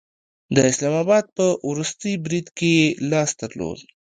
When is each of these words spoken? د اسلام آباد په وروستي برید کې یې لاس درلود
د 0.55 0.57
اسلام 0.71 0.95
آباد 1.03 1.25
په 1.37 1.45
وروستي 1.69 2.11
برید 2.25 2.47
کې 2.57 2.69
یې 2.79 2.87
لاس 3.11 3.29
درلود 3.41 3.79